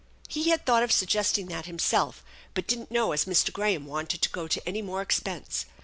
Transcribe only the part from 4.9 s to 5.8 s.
expense.